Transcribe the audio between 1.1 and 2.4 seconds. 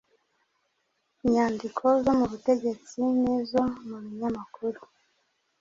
inyandiko zo mu